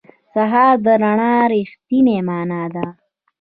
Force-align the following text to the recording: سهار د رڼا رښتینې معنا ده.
سهار 0.33 0.75
د 0.85 0.87
رڼا 1.01 1.35
رښتینې 1.51 2.17
معنا 2.27 2.63
ده. 2.75 2.85